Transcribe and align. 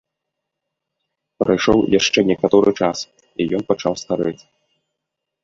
Прайшоў 1.43 1.79
яшчэ 1.99 2.19
некаторы 2.31 2.69
час, 2.81 2.99
і 3.39 3.49
ён 3.61 3.69
пачаў 3.71 3.93
старэць. 4.05 4.41